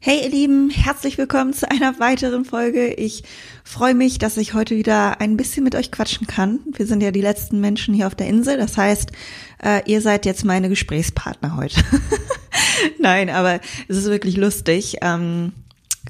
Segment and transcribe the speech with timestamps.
[0.00, 2.94] Hey ihr Lieben, herzlich willkommen zu einer weiteren Folge.
[2.94, 3.24] Ich
[3.64, 6.60] freue mich, dass ich heute wieder ein bisschen mit euch quatschen kann.
[6.70, 8.58] Wir sind ja die letzten Menschen hier auf der Insel.
[8.58, 9.10] Das heißt,
[9.60, 11.80] äh, ihr seid jetzt meine Gesprächspartner heute.
[13.00, 13.58] Nein, aber
[13.88, 14.98] es ist wirklich lustig.
[15.02, 15.52] Ähm,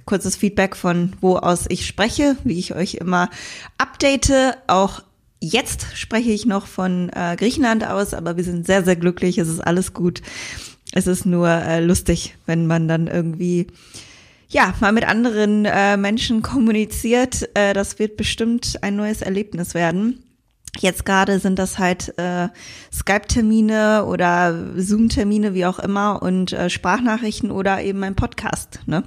[0.04, 3.30] kurzes Feedback von wo aus ich spreche, wie ich euch immer
[3.78, 4.58] update.
[4.66, 5.02] Auch
[5.40, 9.38] jetzt spreche ich noch von äh, Griechenland aus, aber wir sind sehr, sehr glücklich.
[9.38, 10.20] Es ist alles gut.
[10.92, 13.66] Es ist nur äh, lustig, wenn man dann irgendwie
[14.48, 17.48] ja mal mit anderen äh, Menschen kommuniziert.
[17.54, 20.24] Äh, das wird bestimmt ein neues Erlebnis werden.
[20.78, 22.48] Jetzt gerade sind das halt äh,
[22.92, 28.80] Skype-Termine oder Zoom-Termine, wie auch immer, und äh, Sprachnachrichten oder eben ein Podcast.
[28.86, 29.02] Ne?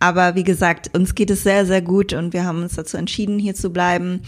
[0.00, 3.38] Aber wie gesagt, uns geht es sehr, sehr gut und wir haben uns dazu entschieden,
[3.38, 4.22] hier zu bleiben.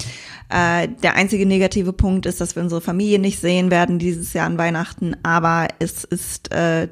[0.49, 4.47] Äh, der einzige negative Punkt ist, dass wir unsere Familie nicht sehen werden dieses Jahr
[4.47, 6.89] an Weihnachten, aber es ist äh,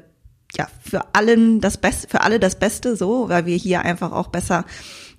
[0.57, 4.27] ja für allen das Beste, für alle das Beste so, weil wir hier einfach auch
[4.27, 4.65] besser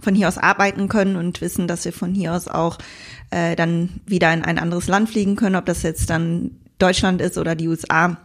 [0.00, 2.78] von hier aus arbeiten können und wissen, dass wir von hier aus auch
[3.30, 7.38] äh, dann wieder in ein anderes Land fliegen können, ob das jetzt dann Deutschland ist
[7.38, 8.16] oder die USA.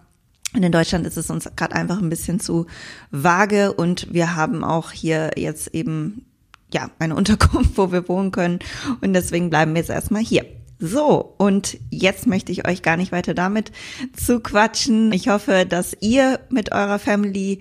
[0.54, 2.66] Und in Deutschland ist es uns gerade einfach ein bisschen zu
[3.12, 6.26] vage und wir haben auch hier jetzt eben
[6.74, 8.60] ja eine Unterkunft, wo wir wohnen können
[9.02, 10.46] und deswegen bleiben wir jetzt erstmal hier.
[10.86, 13.72] So, und jetzt möchte ich euch gar nicht weiter damit
[14.16, 15.12] zu quatschen.
[15.12, 17.60] Ich hoffe, dass ihr mit eurer Family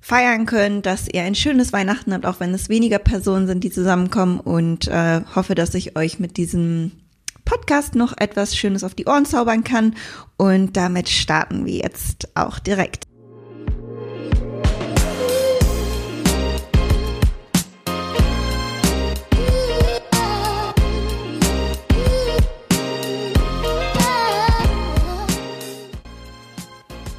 [0.00, 3.70] feiern könnt, dass ihr ein schönes Weihnachten habt, auch wenn es weniger Personen sind, die
[3.70, 6.92] zusammenkommen und äh, hoffe, dass ich euch mit diesem
[7.46, 9.94] Podcast noch etwas Schönes auf die Ohren zaubern kann
[10.36, 13.06] und damit starten wir jetzt auch direkt.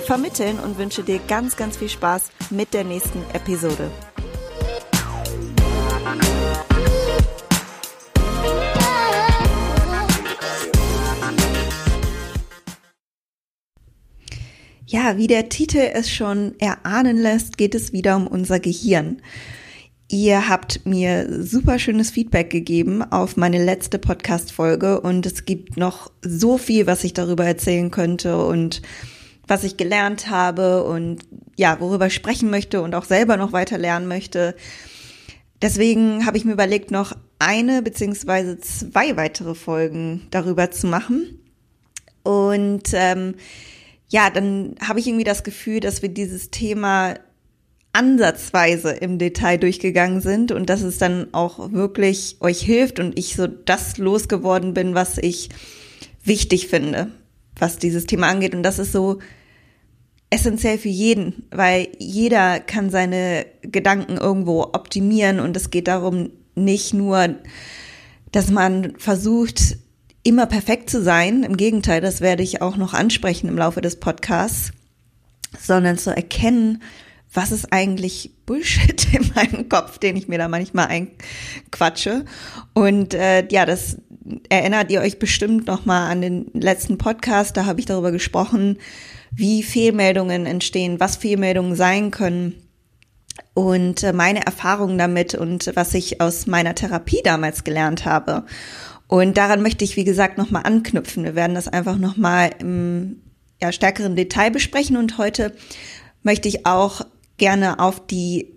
[0.00, 3.90] vermitteln und wünsche dir ganz, ganz viel Spaß mit der nächsten Episode.
[14.86, 19.22] Ja, wie der Titel es schon erahnen lässt, geht es wieder um unser Gehirn.
[20.08, 26.10] Ihr habt mir super schönes Feedback gegeben auf meine letzte Podcast-Folge und es gibt noch
[26.22, 28.82] so viel, was ich darüber erzählen könnte und
[29.50, 31.24] was ich gelernt habe und
[31.56, 34.54] ja, worüber ich sprechen möchte und auch selber noch weiter lernen möchte.
[35.60, 41.40] Deswegen habe ich mir überlegt, noch eine beziehungsweise zwei weitere Folgen darüber zu machen.
[42.22, 43.34] Und ähm,
[44.08, 47.14] ja, dann habe ich irgendwie das Gefühl, dass wir dieses Thema
[47.92, 53.34] ansatzweise im Detail durchgegangen sind und dass es dann auch wirklich euch hilft und ich
[53.34, 55.48] so das losgeworden bin, was ich
[56.22, 57.10] wichtig finde,
[57.58, 58.54] was dieses Thema angeht.
[58.54, 59.18] Und das ist so
[60.30, 66.94] essentiell für jeden, weil jeder kann seine Gedanken irgendwo optimieren und es geht darum nicht
[66.94, 67.36] nur,
[68.32, 69.76] dass man versucht,
[70.22, 71.42] immer perfekt zu sein.
[71.42, 74.72] Im Gegenteil, das werde ich auch noch ansprechen im Laufe des Podcasts,
[75.58, 76.82] sondern zu erkennen,
[77.32, 82.24] was ist eigentlich Bullshit in meinem Kopf, den ich mir da manchmal einquatsche.
[82.72, 83.98] Und äh, ja, das
[84.48, 87.56] erinnert ihr euch bestimmt noch mal an den letzten Podcast.
[87.56, 88.78] Da habe ich darüber gesprochen,
[89.30, 92.54] wie Fehlmeldungen entstehen, was Fehlmeldungen sein können
[93.54, 98.44] und äh, meine Erfahrungen damit und was ich aus meiner Therapie damals gelernt habe.
[99.06, 101.24] Und daran möchte ich, wie gesagt, nochmal anknüpfen.
[101.24, 103.22] Wir werden das einfach nochmal im
[103.60, 105.52] ja, stärkeren Detail besprechen und heute
[106.22, 107.02] möchte ich auch
[107.36, 108.56] gerne auf die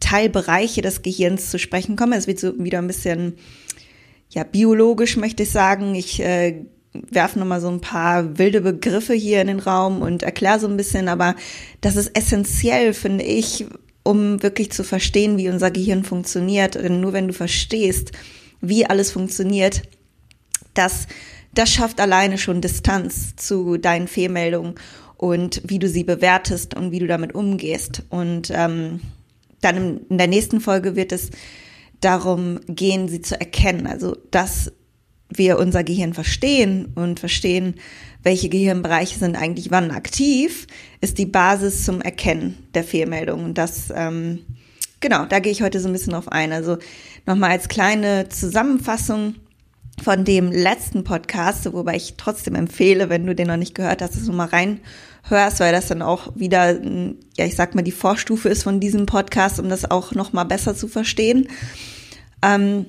[0.00, 2.14] Teilbereiche des Gehirns zu sprechen kommen.
[2.14, 3.36] Es wird so wieder ein bisschen
[4.30, 5.94] ja biologisch, möchte ich sagen.
[5.94, 10.58] Ich äh, werfe nochmal so ein paar wilde Begriffe hier in den Raum und erkläre
[10.58, 11.36] so ein bisschen, aber
[11.80, 13.66] das ist essentiell, finde ich,
[14.02, 16.74] um wirklich zu verstehen, wie unser Gehirn funktioniert.
[16.74, 18.12] Denn nur wenn du verstehst,
[18.60, 19.82] wie alles funktioniert,
[20.74, 21.06] das,
[21.54, 24.74] das schafft alleine schon Distanz zu deinen Fehlmeldungen
[25.16, 28.02] und wie du sie bewertest und wie du damit umgehst.
[28.08, 29.00] Und ähm,
[29.60, 31.30] dann in der nächsten Folge wird es
[32.00, 33.86] darum gehen, sie zu erkennen.
[33.86, 34.72] Also das
[35.40, 37.74] wir unser Gehirn verstehen und verstehen,
[38.22, 40.66] welche Gehirnbereiche sind eigentlich wann aktiv,
[41.00, 43.42] ist die Basis zum Erkennen der Fehlmeldung.
[43.44, 44.40] Und das ähm,
[45.00, 46.52] genau, da gehe ich heute so ein bisschen drauf ein.
[46.52, 46.78] Also
[47.26, 49.34] nochmal als kleine Zusammenfassung
[50.02, 54.16] von dem letzten Podcast, wobei ich trotzdem empfehle, wenn du den noch nicht gehört hast,
[54.16, 56.80] dass du mal reinhörst, weil das dann auch wieder,
[57.36, 60.44] ja, ich sag mal, die Vorstufe ist von diesem Podcast, um das auch noch mal
[60.44, 61.48] besser zu verstehen.
[62.42, 62.86] Ähm,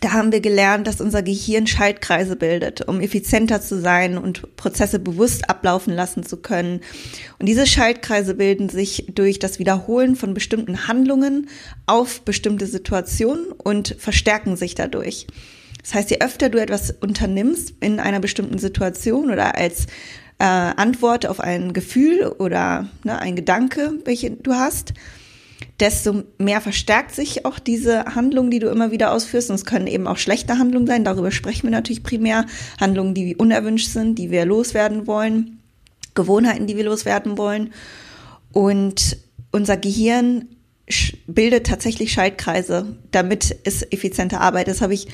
[0.00, 4.98] da haben wir gelernt, dass unser Gehirn Schaltkreise bildet, um effizienter zu sein und Prozesse
[4.98, 6.80] bewusst ablaufen lassen zu können.
[7.38, 11.48] Und diese Schaltkreise bilden sich durch das Wiederholen von bestimmten Handlungen
[11.86, 15.26] auf bestimmte Situationen und verstärken sich dadurch.
[15.80, 19.86] Das heißt, je öfter du etwas unternimmst in einer bestimmten Situation oder als
[20.38, 24.94] äh, Antwort auf ein Gefühl oder ne, ein Gedanke, welche du hast,
[25.80, 29.50] desto mehr verstärkt sich auch diese Handlung, die du immer wieder ausführst.
[29.50, 31.04] Und es können eben auch schlechte Handlungen sein.
[31.04, 32.46] Darüber sprechen wir natürlich primär.
[32.80, 35.58] Handlungen, die unerwünscht sind, die wir loswerden wollen.
[36.14, 37.72] Gewohnheiten, die wir loswerden wollen.
[38.52, 39.18] Und
[39.50, 40.48] unser Gehirn
[41.26, 44.74] bildet tatsächlich Schaltkreise, damit es effizienter arbeitet.
[44.74, 45.08] Das habe ich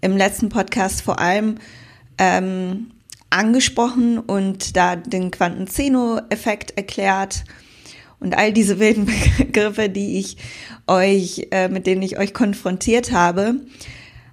[0.00, 1.56] im letzten Podcast vor allem
[2.18, 2.92] ähm,
[3.30, 7.44] angesprochen und da den Quantenzeno-Effekt erklärt
[8.20, 9.06] und all diese wilden
[9.38, 10.36] Begriffe, die ich
[10.86, 13.56] euch, äh, mit denen ich euch konfrontiert habe.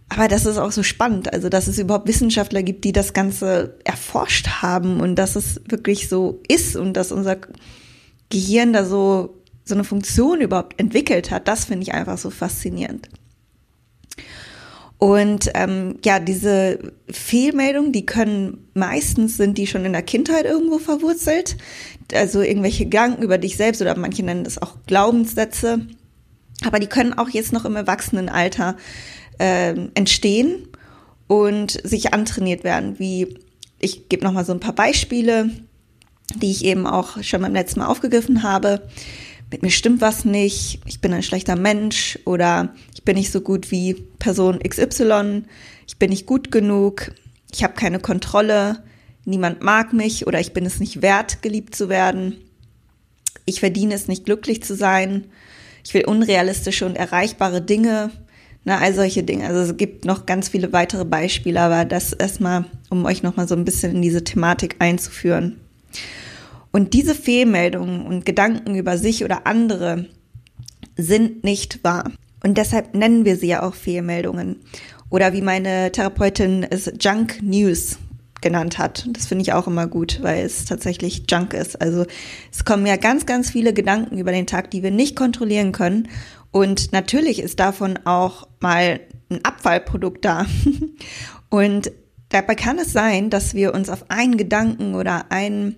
[0.10, 3.78] Aber das ist auch so spannend, also dass es überhaupt Wissenschaftler gibt, die das Ganze
[3.84, 7.38] erforscht haben und dass es wirklich so ist und dass unser
[8.30, 13.10] Gehirn da so so eine Funktion überhaupt entwickelt hat, das finde ich einfach so faszinierend.
[14.98, 20.80] Und ähm, ja, diese Fehlmeldungen, die können meistens sind die schon in der Kindheit irgendwo
[20.80, 21.58] verwurzelt.
[22.14, 25.86] Also irgendwelche Gedanken über dich selbst oder manche nennen das auch Glaubenssätze.
[26.66, 28.78] Aber die können auch jetzt noch im Erwachsenenalter
[29.40, 30.68] äh, entstehen
[31.28, 32.98] und sich antrainiert werden.
[32.98, 33.38] Wie
[33.80, 35.50] ich gebe noch mal so ein paar Beispiele,
[36.36, 38.82] die ich eben auch schon beim letzten Mal aufgegriffen habe
[39.52, 42.74] mit mir stimmt was nicht, ich bin ein schlechter Mensch oder
[43.06, 45.44] bin nicht so gut wie Person XY,
[45.88, 47.12] ich bin nicht gut genug,
[47.52, 48.84] ich habe keine Kontrolle,
[49.24, 52.36] niemand mag mich oder ich bin es nicht wert, geliebt zu werden,
[53.46, 55.26] ich verdiene es nicht, glücklich zu sein,
[55.86, 58.12] ich will unrealistische und erreichbare Dinge,
[58.66, 59.48] na, all solche Dinge.
[59.48, 63.56] Also es gibt noch ganz viele weitere Beispiele, aber das erstmal, um euch nochmal so
[63.56, 65.62] ein bisschen in diese Thematik einzuführen.
[66.72, 70.08] Und diese Fehlmeldungen und Gedanken über sich oder andere
[70.98, 72.12] sind nicht wahr.
[72.46, 74.58] Und deshalb nennen wir sie ja auch Fehlmeldungen.
[75.10, 77.98] Oder wie meine Therapeutin es Junk News
[78.40, 79.08] genannt hat.
[79.10, 81.82] Das finde ich auch immer gut, weil es tatsächlich Junk ist.
[81.82, 82.06] Also
[82.52, 86.08] es kommen ja ganz, ganz viele Gedanken über den Tag, die wir nicht kontrollieren können.
[86.52, 89.00] Und natürlich ist davon auch mal
[89.32, 90.46] ein Abfallprodukt da.
[91.50, 91.92] Und
[92.30, 95.78] dabei kann es sein, dass wir uns auf einen Gedanken oder einen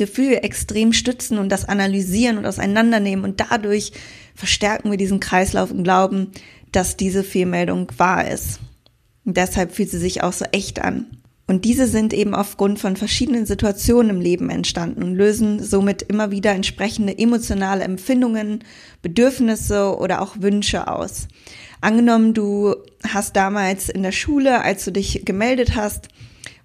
[0.00, 3.92] Gefühl extrem stützen und das analysieren und auseinandernehmen und dadurch
[4.34, 6.32] verstärken wir diesen Kreislauf und glauben,
[6.72, 8.60] dass diese Fehlmeldung wahr ist.
[9.26, 11.06] Und deshalb fühlt sie sich auch so echt an.
[11.46, 16.30] Und diese sind eben aufgrund von verschiedenen Situationen im Leben entstanden und lösen somit immer
[16.30, 18.64] wieder entsprechende emotionale Empfindungen,
[19.02, 21.28] Bedürfnisse oder auch Wünsche aus.
[21.82, 22.76] Angenommen, du
[23.06, 26.08] hast damals in der Schule, als du dich gemeldet hast,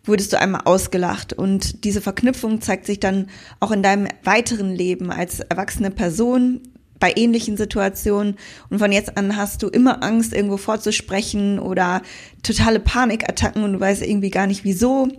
[0.05, 1.33] wurdest du einmal ausgelacht.
[1.33, 3.27] Und diese Verknüpfung zeigt sich dann
[3.59, 6.61] auch in deinem weiteren Leben als erwachsene Person
[6.99, 8.35] bei ähnlichen Situationen.
[8.69, 12.01] Und von jetzt an hast du immer Angst, irgendwo vorzusprechen oder
[12.43, 15.09] totale Panikattacken und du weißt irgendwie gar nicht wieso.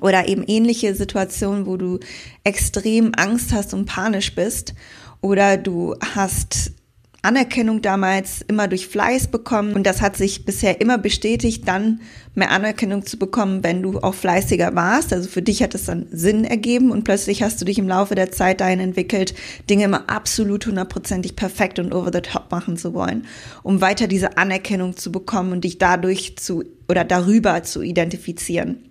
[0.00, 2.00] Oder eben ähnliche Situationen, wo du
[2.44, 4.74] extrem Angst hast und panisch bist.
[5.20, 6.72] Oder du hast
[7.22, 12.00] Anerkennung damals immer durch Fleiß bekommen und das hat sich bisher immer bestätigt, dann
[12.34, 15.12] mehr Anerkennung zu bekommen, wenn du auch fleißiger warst.
[15.12, 18.14] Also für dich hat es dann Sinn ergeben und plötzlich hast du dich im Laufe
[18.14, 19.34] der Zeit dahin entwickelt,
[19.68, 23.26] Dinge immer absolut hundertprozentig perfekt und over the top machen zu wollen,
[23.62, 28.90] um weiter diese Anerkennung zu bekommen und dich dadurch zu oder darüber zu identifizieren.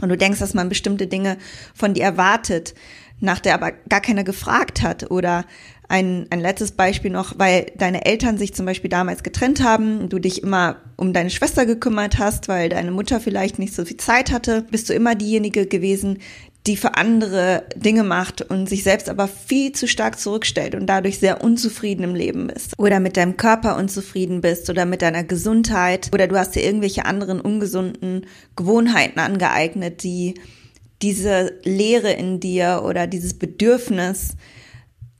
[0.00, 1.38] Und du denkst, dass man bestimmte Dinge
[1.74, 2.74] von dir erwartet,
[3.20, 5.44] nach der aber gar keiner gefragt hat oder
[5.88, 10.18] ein, ein letztes Beispiel noch, weil deine Eltern sich zum Beispiel damals getrennt haben, du
[10.18, 14.32] dich immer um deine Schwester gekümmert hast, weil deine Mutter vielleicht nicht so viel Zeit
[14.32, 16.18] hatte, bist du immer diejenige gewesen,
[16.66, 21.18] die für andere Dinge macht und sich selbst aber viel zu stark zurückstellt und dadurch
[21.18, 22.72] sehr unzufrieden im Leben bist.
[22.78, 27.04] Oder mit deinem Körper unzufrieden bist oder mit deiner Gesundheit oder du hast dir irgendwelche
[27.04, 28.26] anderen ungesunden
[28.56, 30.34] Gewohnheiten angeeignet, die
[31.02, 34.36] diese Leere in dir oder dieses Bedürfnis,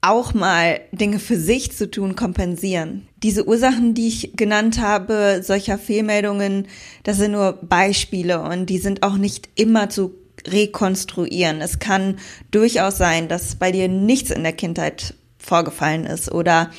[0.05, 3.09] auch mal Dinge für sich zu tun, kompensieren.
[3.23, 6.69] Diese Ursachen, die ich genannt habe, solcher Fehlmeldungen,
[7.05, 10.15] das sind nur Beispiele und die sind auch nicht immer zu
[10.47, 11.61] rekonstruieren.
[11.61, 12.19] Es kann
[12.51, 16.71] durchaus sein, dass bei dir nichts in der Kindheit vorgefallen ist oder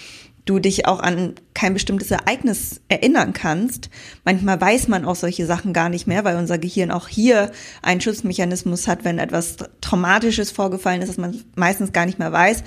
[0.45, 3.89] du dich auch an kein bestimmtes Ereignis erinnern kannst.
[4.23, 7.51] Manchmal weiß man auch solche Sachen gar nicht mehr, weil unser Gehirn auch hier
[7.81, 12.63] einen Schutzmechanismus hat, wenn etwas Traumatisches vorgefallen ist, dass man meistens gar nicht mehr weiß.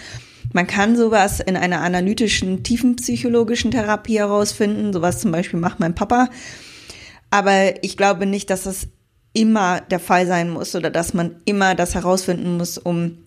[0.52, 4.92] Man kann sowas in einer analytischen, tiefenpsychologischen Therapie herausfinden.
[4.92, 6.28] Sowas zum Beispiel macht mein Papa.
[7.30, 8.88] Aber ich glaube nicht, dass das
[9.32, 13.18] immer der Fall sein muss oder dass man immer das herausfinden muss, um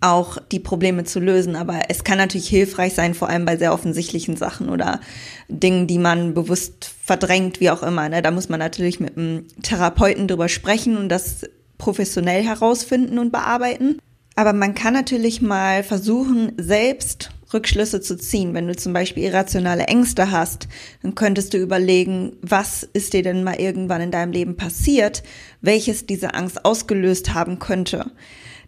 [0.00, 1.56] auch die Probleme zu lösen.
[1.56, 5.00] Aber es kann natürlich hilfreich sein, vor allem bei sehr offensichtlichen Sachen oder
[5.48, 8.08] Dingen, die man bewusst verdrängt, wie auch immer.
[8.08, 8.20] Ne?
[8.20, 11.42] Da muss man natürlich mit einem Therapeuten drüber sprechen und das
[11.78, 13.98] professionell herausfinden und bearbeiten.
[14.36, 18.52] Aber man kann natürlich mal versuchen, selbst Rückschlüsse zu ziehen.
[18.52, 20.68] Wenn du zum Beispiel irrationale Ängste hast,
[21.02, 25.22] dann könntest du überlegen, was ist dir denn mal irgendwann in deinem Leben passiert,
[25.60, 28.10] welches diese Angst ausgelöst haben könnte.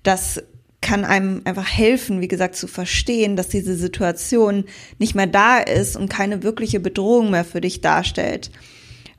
[0.05, 0.41] Das
[0.81, 4.67] kann einem einfach helfen, wie gesagt, zu verstehen, dass diese Situation
[4.99, 8.53] nicht mehr da ist und keine wirkliche Bedrohung mehr für dich darstellt.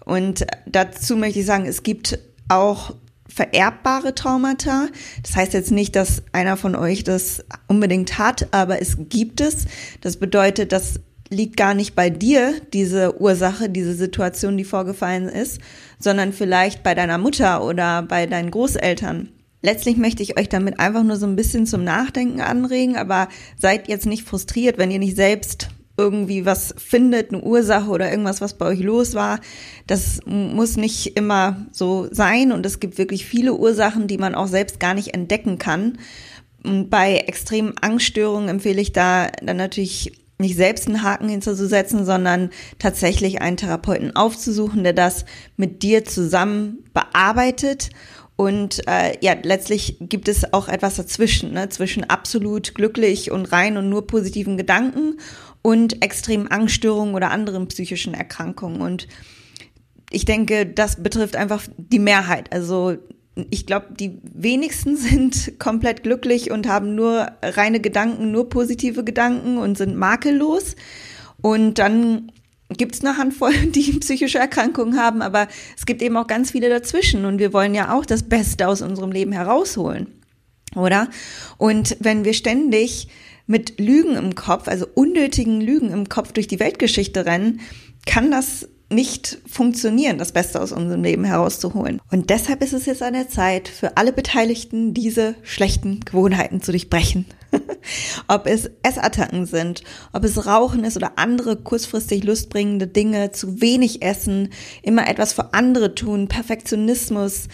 [0.06, 2.96] Und dazu möchte ich sagen, es gibt auch
[3.34, 4.88] vererbbare Traumata.
[5.24, 9.66] Das heißt jetzt nicht, dass einer von euch das unbedingt hat, aber es gibt es.
[10.02, 15.60] Das bedeutet, das liegt gar nicht bei dir, diese Ursache, diese Situation, die vorgefallen ist,
[16.00, 19.30] sondern vielleicht bei deiner Mutter oder bei deinen Großeltern.
[19.62, 23.88] Letztlich möchte ich euch damit einfach nur so ein bisschen zum Nachdenken anregen, aber seid
[23.88, 28.54] jetzt nicht frustriert, wenn ihr nicht selbst irgendwie was findet, eine Ursache oder irgendwas, was
[28.58, 29.40] bei euch los war.
[29.88, 34.48] Das muss nicht immer so sein und es gibt wirklich viele Ursachen, die man auch
[34.48, 35.98] selbst gar nicht entdecken kann.
[36.64, 42.52] Und bei extremen Angststörungen empfehle ich da dann natürlich nicht selbst einen Haken hinzusetzen, sondern
[42.78, 45.26] tatsächlich einen Therapeuten aufzusuchen, der das
[45.56, 47.90] mit dir zusammen bearbeitet
[48.38, 51.70] und äh, ja, letztlich gibt es auch etwas dazwischen, ne?
[51.70, 55.18] zwischen absolut glücklich und rein und nur positiven Gedanken
[55.62, 58.82] und extremen Angststörungen oder anderen psychischen Erkrankungen.
[58.82, 59.08] Und
[60.10, 62.52] ich denke, das betrifft einfach die Mehrheit.
[62.54, 62.98] Also
[63.50, 69.58] ich glaube, die wenigsten sind komplett glücklich und haben nur reine Gedanken, nur positive Gedanken
[69.58, 70.76] und sind makellos.
[71.42, 72.32] Und dann
[72.70, 75.48] gibt es eine Handvoll, die psychische Erkrankungen haben, aber
[75.78, 78.82] es gibt eben auch ganz viele dazwischen und wir wollen ja auch das Beste aus
[78.82, 80.08] unserem Leben herausholen,
[80.76, 81.10] oder?
[81.58, 83.08] Und wenn wir ständig
[83.48, 87.62] mit Lügen im Kopf, also unnötigen Lügen im Kopf durch die Weltgeschichte rennen,
[88.06, 92.02] kann das nicht funktionieren, das Beste aus unserem Leben herauszuholen.
[92.10, 96.72] Und deshalb ist es jetzt an der Zeit, für alle Beteiligten diese schlechten Gewohnheiten zu
[96.72, 97.26] durchbrechen.
[98.28, 104.02] ob es Essattacken sind, ob es Rauchen ist oder andere kurzfristig lustbringende Dinge, zu wenig
[104.02, 104.50] essen,
[104.84, 107.48] immer etwas für andere tun, Perfektionismus,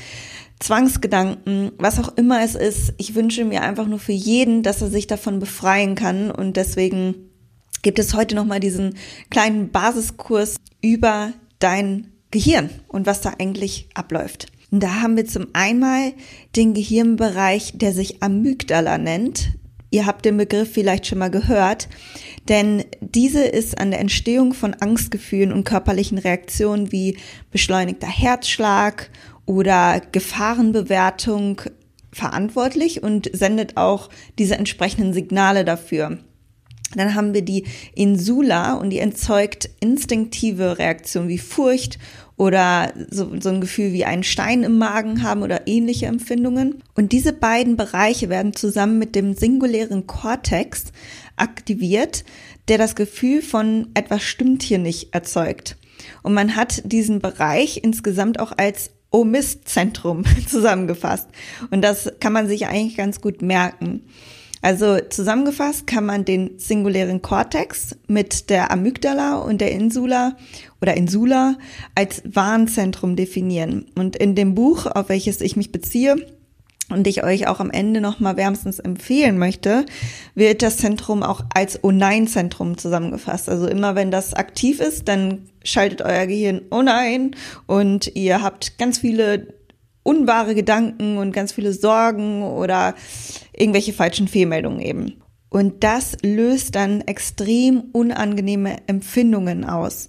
[0.64, 2.94] Zwangsgedanken, was auch immer es ist.
[2.98, 7.16] Ich wünsche mir einfach nur für jeden, dass er sich davon befreien kann und deswegen
[7.82, 8.96] gibt es heute nochmal diesen
[9.30, 14.48] kleinen Basiskurs über dein Gehirn und was da eigentlich abläuft.
[14.72, 16.14] Und da haben wir zum einmal
[16.56, 19.50] den Gehirnbereich, der sich Amygdala nennt.
[19.92, 21.90] Ihr habt den Begriff vielleicht schon mal gehört,
[22.48, 27.18] denn diese ist an der Entstehung von Angstgefühlen und körperlichen Reaktionen wie
[27.52, 29.12] beschleunigter Herzschlag
[29.46, 31.62] oder Gefahrenbewertung
[32.12, 36.20] verantwortlich und sendet auch diese entsprechenden Signale dafür.
[36.96, 41.98] Dann haben wir die Insula und die entzeugt instinktive Reaktionen wie Furcht
[42.36, 46.84] oder so, so ein Gefühl wie einen Stein im Magen haben oder ähnliche Empfindungen.
[46.96, 50.86] Und diese beiden Bereiche werden zusammen mit dem singulären Kortex
[51.36, 52.24] aktiviert,
[52.68, 55.78] der das Gefühl von etwas stimmt hier nicht erzeugt.
[56.22, 61.30] Und man hat diesen Bereich insgesamt auch als Oh Mist Zentrum zusammengefasst.
[61.72, 64.02] Und das kann man sich eigentlich ganz gut merken.
[64.64, 70.38] Also zusammengefasst kann man den singulären Kortex mit der Amygdala und der Insula
[70.82, 71.58] oder Insula
[71.96, 73.86] als Warnzentrum definieren.
[73.96, 76.16] Und in dem Buch, auf welches ich mich beziehe,
[76.90, 79.86] und ich euch auch am Ende nochmal wärmstens empfehlen möchte,
[80.36, 83.50] wird das Zentrum auch als O-Nein-Zentrum zusammengefasst.
[83.50, 88.78] Also immer wenn das aktiv ist, dann schaltet euer Gehirn Oh nein und ihr habt
[88.78, 89.54] ganz viele
[90.04, 92.96] unwahre Gedanken und ganz viele Sorgen oder
[93.54, 95.22] irgendwelche falschen Fehlmeldungen eben.
[95.50, 100.08] Und das löst dann extrem unangenehme Empfindungen aus.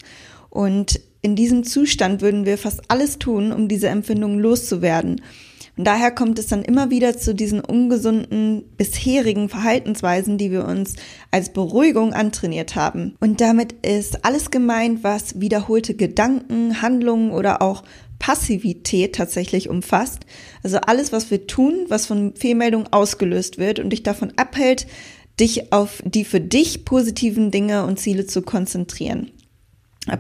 [0.49, 5.21] Und in diesem Zustand würden wir fast alles tun, um diese Empfindungen loszuwerden.
[5.77, 10.95] Und daher kommt es dann immer wieder zu diesen ungesunden bisherigen Verhaltensweisen, die wir uns
[11.31, 13.17] als Beruhigung antrainiert haben.
[13.21, 17.83] Und damit ist alles gemeint, was wiederholte Gedanken, Handlungen oder auch
[18.21, 20.21] Passivität tatsächlich umfasst.
[20.63, 24.87] Also alles, was wir tun, was von Fehlmeldungen ausgelöst wird und dich davon abhält,
[25.41, 29.33] dich auf die für dich positiven Dinge und Ziele zu konzentrieren.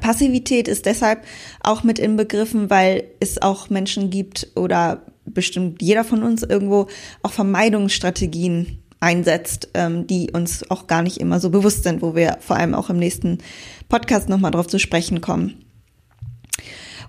[0.00, 1.24] Passivität ist deshalb
[1.60, 6.86] auch mit inbegriffen, weil es auch Menschen gibt oder bestimmt jeder von uns irgendwo
[7.22, 12.38] auch Vermeidungsstrategien einsetzt, ähm, die uns auch gar nicht immer so bewusst sind, wo wir
[12.40, 13.38] vor allem auch im nächsten
[13.88, 15.64] Podcast nochmal drauf zu sprechen kommen.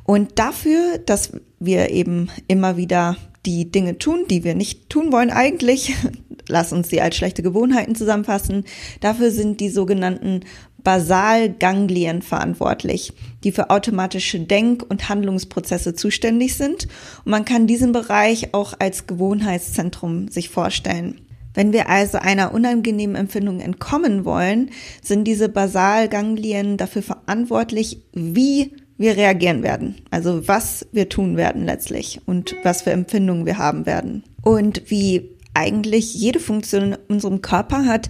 [0.03, 5.31] Und dafür, dass wir eben immer wieder die Dinge tun, die wir nicht tun wollen
[5.31, 5.95] eigentlich,
[6.47, 8.65] lass uns sie als schlechte Gewohnheiten zusammenfassen,
[9.01, 10.41] dafür sind die sogenannten
[10.85, 13.11] Basalganglien verantwortlich,
[13.43, 16.87] die für automatische Denk- und Handlungsprozesse zuständig sind.
[17.25, 21.19] Und man kann diesen Bereich auch als Gewohnheitszentrum sich vorstellen.
[21.55, 24.69] Wenn wir also einer unangenehmen Empfindung entkommen wollen,
[25.01, 29.95] sind diese Basalganglien dafür verantwortlich, wie wir reagieren werden.
[30.11, 34.23] Also was wir tun werden letztlich und was für Empfindungen wir haben werden.
[34.43, 38.09] Und wie eigentlich jede Funktion in unserem Körper hat,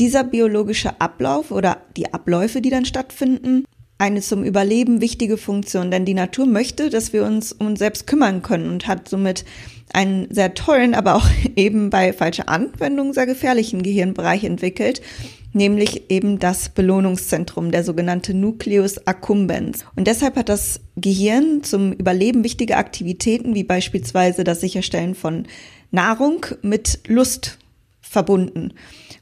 [0.00, 3.64] dieser biologische Ablauf oder die Abläufe, die dann stattfinden,
[3.98, 8.06] eine zum Überleben wichtige Funktion, denn die Natur möchte, dass wir uns um uns selbst
[8.06, 9.44] kümmern können und hat somit
[9.92, 15.02] einen sehr tollen, aber auch eben bei falscher Anwendung sehr gefährlichen Gehirnbereich entwickelt,
[15.52, 19.84] nämlich eben das Belohnungszentrum, der sogenannte Nucleus accumbens.
[19.96, 25.46] Und deshalb hat das Gehirn zum Überleben wichtige Aktivitäten, wie beispielsweise das Sicherstellen von
[25.90, 27.58] Nahrung mit Lust
[28.00, 28.72] verbunden.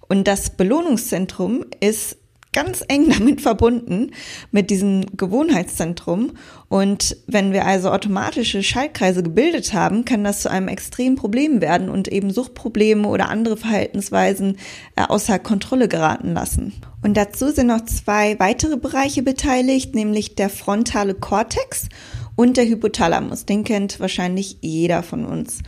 [0.08, 2.16] Und das Belohnungszentrum ist
[2.52, 4.12] ganz eng damit verbunden,
[4.50, 6.32] mit diesem Gewohnheitszentrum.
[6.68, 11.88] Und wenn wir also automatische Schaltkreise gebildet haben, kann das zu einem extremen Problem werden
[11.88, 14.56] und eben Suchtprobleme oder andere Verhaltensweisen
[14.96, 16.72] äh, außer Kontrolle geraten lassen.
[17.02, 21.88] Und dazu sind noch zwei weitere Bereiche beteiligt, nämlich der frontale Kortex
[22.34, 23.46] und der Hypothalamus.
[23.46, 25.60] Den kennt wahrscheinlich jeder von uns.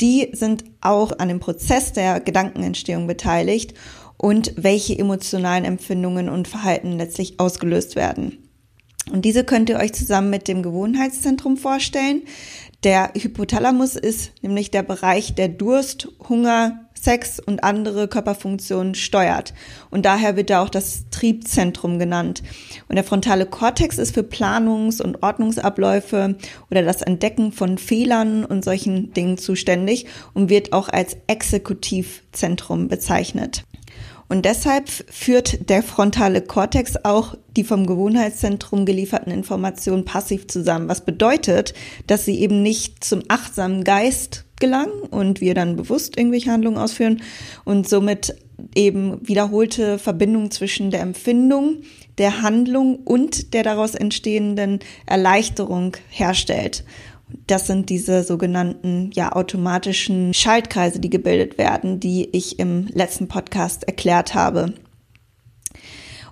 [0.00, 3.74] Die sind auch an dem Prozess der Gedankenentstehung beteiligt
[4.16, 8.49] und welche emotionalen Empfindungen und Verhalten letztlich ausgelöst werden.
[9.10, 12.22] Und diese könnt ihr euch zusammen mit dem Gewohnheitszentrum vorstellen.
[12.84, 19.54] Der Hypothalamus ist nämlich der Bereich, der Durst, Hunger, Sex und andere Körperfunktionen steuert.
[19.90, 22.42] Und daher wird er auch das Triebzentrum genannt.
[22.88, 26.36] Und der frontale Kortex ist für Planungs- und Ordnungsabläufe
[26.70, 33.64] oder das Entdecken von Fehlern und solchen Dingen zuständig und wird auch als Exekutivzentrum bezeichnet.
[34.30, 41.04] Und deshalb führt der frontale Kortex auch die vom Gewohnheitszentrum gelieferten Informationen passiv zusammen, was
[41.04, 41.74] bedeutet,
[42.06, 47.22] dass sie eben nicht zum achtsamen Geist gelangen und wir dann bewusst irgendwelche Handlungen ausführen
[47.64, 48.36] und somit
[48.76, 51.78] eben wiederholte Verbindung zwischen der Empfindung,
[52.18, 56.84] der Handlung und der daraus entstehenden Erleichterung herstellt.
[57.50, 63.82] Das sind diese sogenannten ja automatischen Schaltkreise, die gebildet werden, die ich im letzten Podcast
[63.88, 64.74] erklärt habe.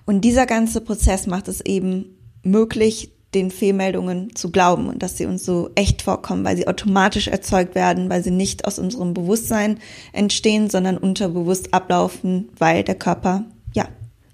[0.05, 5.25] Und dieser ganze Prozess macht es eben möglich, den Fehlmeldungen zu glauben und dass sie
[5.25, 9.79] uns so echt vorkommen, weil sie automatisch erzeugt werden, weil sie nicht aus unserem Bewusstsein
[10.13, 13.89] entstehen, sondern unterbewusst ablaufen, weil der Körper ja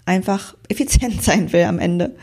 [0.06, 2.15] einfach effizient sein will am Ende.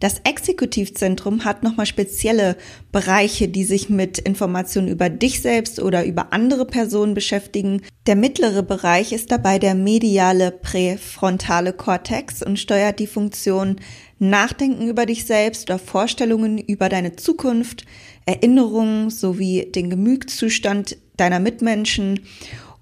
[0.00, 2.56] Das Exekutivzentrum hat nochmal spezielle
[2.92, 7.82] Bereiche, die sich mit Informationen über dich selbst oder über andere Personen beschäftigen.
[8.06, 13.76] Der mittlere Bereich ist dabei der mediale präfrontale Kortex und steuert die Funktion
[14.20, 17.84] Nachdenken über dich selbst oder Vorstellungen über deine Zukunft,
[18.26, 22.20] Erinnerungen sowie den Gemütszustand deiner Mitmenschen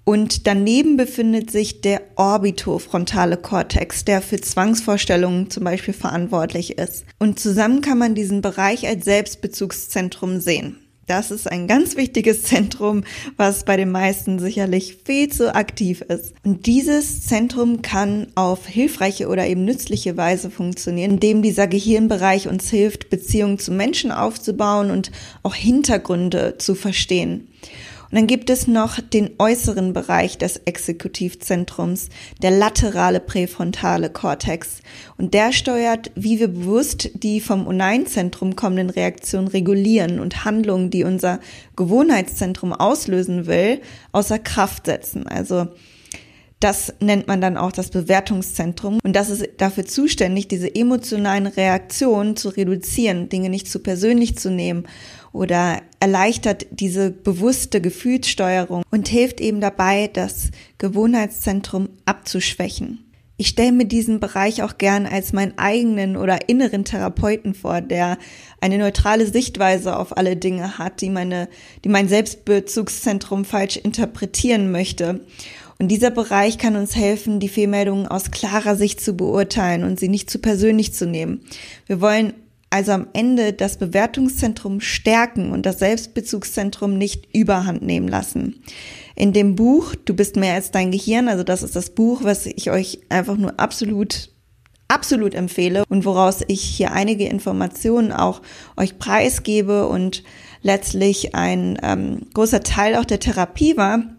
[0.07, 7.03] und daneben befindet sich der orbitofrontale Kortex, der für Zwangsvorstellungen zum Beispiel verantwortlich ist.
[7.19, 10.77] Und zusammen kann man diesen Bereich als Selbstbezugszentrum sehen.
[11.07, 13.03] Das ist ein ganz wichtiges Zentrum,
[13.35, 16.33] was bei den meisten sicherlich viel zu aktiv ist.
[16.45, 22.69] Und dieses Zentrum kann auf hilfreiche oder eben nützliche Weise funktionieren, indem dieser Gehirnbereich uns
[22.69, 25.11] hilft, Beziehungen zu Menschen aufzubauen und
[25.43, 27.49] auch Hintergründe zu verstehen.
[28.09, 32.09] Und dann gibt es noch den äußeren Bereich des Exekutivzentrums,
[32.41, 34.81] der laterale präfrontale Kortex.
[35.17, 41.03] Und der steuert, wie wir bewusst die vom Uneinzentrum kommenden Reaktionen regulieren und Handlungen, die
[41.03, 41.39] unser
[41.75, 45.27] Gewohnheitszentrum auslösen will, außer Kraft setzen.
[45.27, 45.67] Also
[46.59, 52.35] das nennt man dann auch das Bewertungszentrum und das ist dafür zuständig, diese emotionalen Reaktionen
[52.35, 54.87] zu reduzieren, Dinge nicht zu persönlich zu nehmen
[55.31, 63.03] oder erleichtert diese bewusste Gefühlssteuerung und hilft eben dabei, das Gewohnheitszentrum abzuschwächen.
[63.39, 68.17] ich stelle mir diesen Bereich auch gern als meinen eigenen oder inneren Therapeuten vor, der
[68.61, 71.47] eine neutrale Sichtweise auf alle Dinge hat, die meine,
[71.83, 75.21] die mein Selbstbezugszentrum falsch interpretieren möchte.
[75.79, 80.09] Und dieser Bereich kann uns helfen, die Fehlmeldungen aus klarer Sicht zu beurteilen und sie
[80.09, 81.41] nicht zu persönlich zu nehmen.
[81.85, 82.33] Wir wollen
[82.69, 88.61] also am Ende das Bewertungszentrum stärken und das Selbstbezugszentrum nicht überhand nehmen lassen.
[89.15, 92.45] In dem Buch Du bist mehr als dein Gehirn, also das ist das Buch, was
[92.45, 94.31] ich euch einfach nur absolut
[94.89, 98.41] absolut empfehle und woraus ich hier einige Informationen auch
[98.77, 100.23] euch preisgebe und
[100.61, 104.16] letztlich ein ähm, großer Teil auch der Therapie war,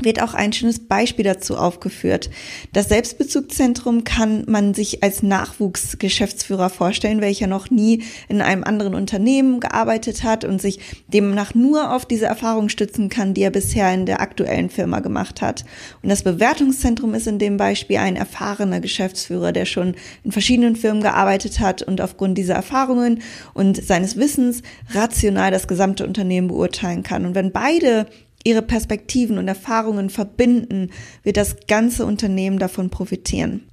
[0.00, 2.30] wird auch ein schönes Beispiel dazu aufgeführt.
[2.72, 9.58] Das Selbstbezugszentrum kann man sich als Nachwuchsgeschäftsführer vorstellen, welcher noch nie in einem anderen Unternehmen
[9.58, 14.06] gearbeitet hat und sich demnach nur auf diese Erfahrung stützen kann, die er bisher in
[14.06, 15.64] der aktuellen Firma gemacht hat.
[16.02, 21.02] Und das Bewertungszentrum ist in dem Beispiel ein erfahrener Geschäftsführer, der schon in verschiedenen Firmen
[21.02, 23.20] gearbeitet hat und aufgrund dieser Erfahrungen
[23.52, 27.26] und seines Wissens rational das gesamte Unternehmen beurteilen kann.
[27.26, 28.06] Und wenn beide
[28.44, 30.90] ihre Perspektiven und Erfahrungen verbinden,
[31.22, 33.68] wird das ganze Unternehmen davon profitieren.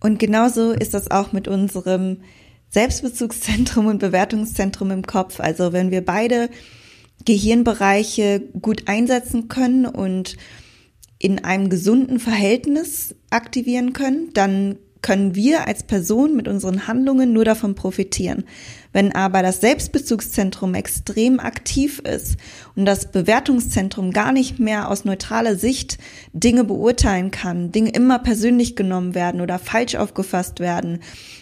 [0.00, 2.18] Und genauso ist das auch mit unserem
[2.70, 5.40] Selbstbezugszentrum und Bewertungszentrum im Kopf.
[5.40, 6.48] Also wenn wir beide
[7.24, 10.36] Gehirnbereiche gut einsetzen können und
[11.18, 17.44] in einem gesunden Verhältnis aktivieren können, dann können wir als Person mit unseren Handlungen nur
[17.44, 18.44] davon profitieren.
[18.92, 22.36] Wenn aber das Selbstbezugszentrum extrem aktiv ist
[22.76, 25.98] und das Bewertungszentrum gar nicht mehr aus neutraler Sicht
[26.32, 31.00] Dinge beurteilen kann, Dinge immer persönlich genommen werden oder falsch aufgefasst werden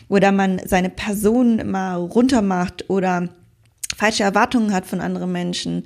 [0.08, 3.28] oder man seine Person immer runtermacht oder
[3.96, 5.84] falsche Erwartungen hat von anderen Menschen,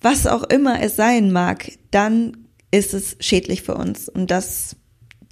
[0.00, 2.36] was auch immer es sein mag, dann
[2.70, 4.08] ist es schädlich für uns.
[4.08, 4.76] Und das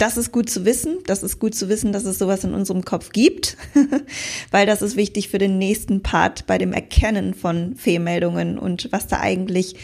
[0.05, 0.99] das ist gut zu wissen.
[1.07, 3.57] Das ist gut zu wissen, dass es sowas in unserem Kopf gibt,
[4.51, 9.07] weil das ist wichtig für den nächsten Part bei dem Erkennen von Fehlmeldungen und was
[9.07, 9.77] da eigentlich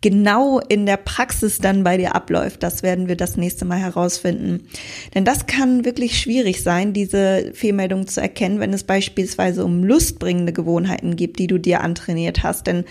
[0.00, 2.64] genau in der Praxis dann bei dir abläuft.
[2.64, 4.66] Das werden wir das nächste Mal herausfinden.
[5.14, 10.52] Denn das kann wirklich schwierig sein, diese Fehlmeldungen zu erkennen, wenn es beispielsweise um lustbringende
[10.52, 12.66] Gewohnheiten gibt, die du dir antrainiert hast.
[12.66, 12.84] Denn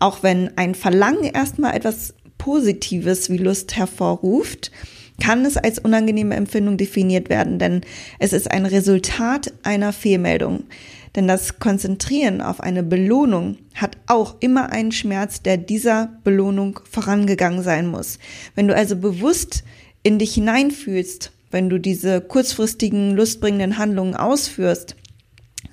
[0.00, 4.72] auch wenn ein Verlangen erstmal etwas Positives wie Lust hervorruft,
[5.20, 7.82] kann es als unangenehme Empfindung definiert werden, denn
[8.18, 10.64] es ist ein Resultat einer Fehlmeldung.
[11.14, 17.62] Denn das Konzentrieren auf eine Belohnung hat auch immer einen Schmerz, der dieser Belohnung vorangegangen
[17.62, 18.18] sein muss.
[18.54, 19.62] Wenn du also bewusst
[20.02, 24.96] in dich hineinfühlst, wenn du diese kurzfristigen, lustbringenden Handlungen ausführst,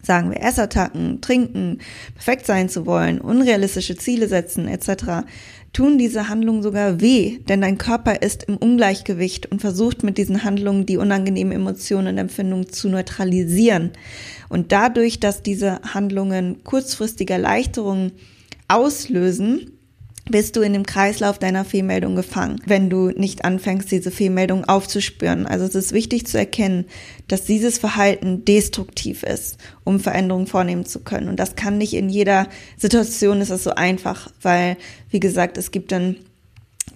[0.04, 1.80] sagen wir Essattacken, trinken,
[2.16, 5.26] perfekt sein zu wollen, unrealistische Ziele setzen etc.,
[5.74, 10.44] tun diese Handlungen sogar weh, denn dein Körper ist im Ungleichgewicht und versucht mit diesen
[10.44, 13.92] Handlungen die unangenehmen Emotionen und Empfindungen zu neutralisieren.
[14.50, 18.14] Und dadurch, dass diese Handlungen kurzfristige Erleichterungen
[18.68, 19.79] auslösen,
[20.30, 25.46] bist du in dem Kreislauf deiner Fehlmeldung gefangen, wenn du nicht anfängst, diese Fehlmeldung aufzuspüren.
[25.46, 26.86] Also es ist wichtig zu erkennen,
[27.28, 31.30] dass dieses Verhalten destruktiv ist, um Veränderungen vornehmen zu können.
[31.30, 34.78] Und das kann nicht in jeder Situation ist es so einfach, weil,
[35.10, 36.16] wie gesagt, es gibt dann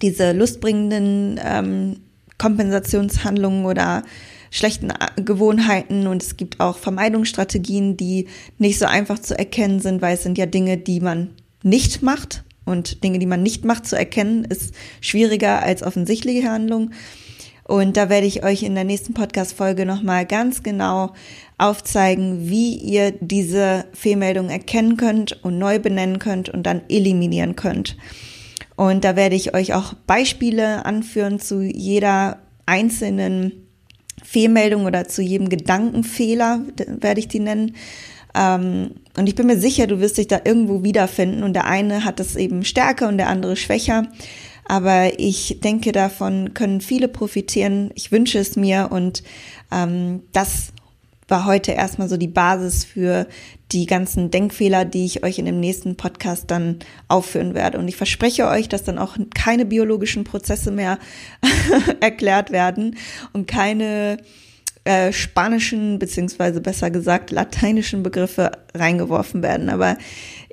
[0.02, 2.00] diese lustbringenden ähm,
[2.38, 4.02] Kompensationshandlungen oder
[4.50, 10.14] schlechten Gewohnheiten und es gibt auch Vermeidungsstrategien, die nicht so einfach zu erkennen sind, weil
[10.14, 11.30] es sind ja Dinge, die man
[11.64, 16.94] nicht macht, und Dinge, die man nicht macht, zu erkennen, ist schwieriger als offensichtliche Handlungen.
[17.66, 21.14] Und da werde ich euch in der nächsten Podcast-Folge nochmal ganz genau
[21.56, 27.96] aufzeigen, wie ihr diese Fehlmeldung erkennen könnt und neu benennen könnt und dann eliminieren könnt.
[28.76, 33.52] Und da werde ich euch auch Beispiele anführen zu jeder einzelnen
[34.22, 37.76] Fehlmeldung oder zu jedem Gedankenfehler, werde ich die nennen,
[38.36, 42.18] und ich bin mir sicher, du wirst dich da irgendwo wiederfinden und der eine hat
[42.18, 44.08] das eben stärker und der andere schwächer.
[44.66, 47.90] Aber ich denke, davon können viele profitieren.
[47.94, 49.22] Ich wünsche es mir und
[49.70, 50.72] ähm, das
[51.28, 53.26] war heute erstmal so die Basis für
[53.72, 57.78] die ganzen Denkfehler, die ich euch in dem nächsten Podcast dann aufführen werde.
[57.78, 60.98] Und ich verspreche euch, dass dann auch keine biologischen Prozesse mehr
[62.00, 62.96] erklärt werden
[63.32, 64.18] und keine
[64.84, 69.70] äh, spanischen beziehungsweise besser gesagt lateinischen Begriffe reingeworfen werden.
[69.70, 69.96] Aber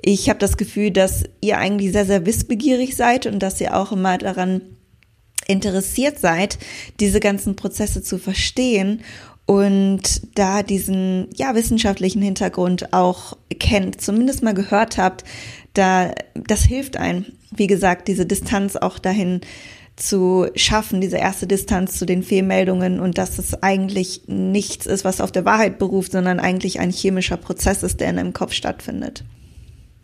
[0.00, 3.92] ich habe das Gefühl, dass ihr eigentlich sehr, sehr wissbegierig seid und dass ihr auch
[3.92, 4.62] immer daran
[5.46, 6.58] interessiert seid,
[7.00, 9.02] diese ganzen Prozesse zu verstehen
[9.44, 15.24] und da diesen ja wissenschaftlichen Hintergrund auch kennt, zumindest mal gehört habt,
[15.74, 19.40] da das hilft einem, wie gesagt, diese Distanz auch dahin
[19.96, 25.20] zu schaffen, diese erste Distanz zu den Fehlmeldungen und dass es eigentlich nichts ist, was
[25.20, 29.24] auf der Wahrheit beruft, sondern eigentlich ein chemischer Prozess ist, der in einem Kopf stattfindet.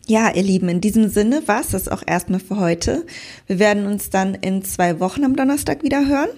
[0.07, 3.05] Ja, ihr Lieben, in diesem Sinne war es das auch erstmal für heute.
[3.47, 6.31] Wir werden uns dann in zwei Wochen am Donnerstag wieder hören.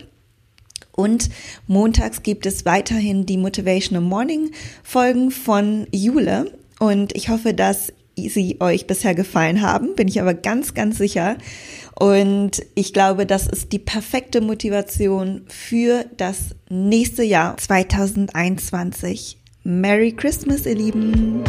[0.92, 1.30] Und
[1.66, 4.50] montags gibt es weiterhin die Motivational Morning
[4.82, 6.50] Folgen von Jule.
[6.80, 7.92] Und ich hoffe, dass
[8.28, 11.36] sie euch bisher gefallen haben, bin ich aber ganz, ganz sicher.
[11.98, 19.38] Und ich glaube, das ist die perfekte Motivation für das nächste Jahr 2021.
[19.64, 21.44] Merry Christmas, ihr Lieben!